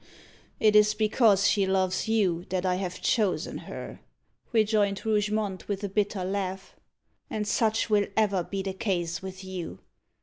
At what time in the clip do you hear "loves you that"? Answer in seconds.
1.67-2.65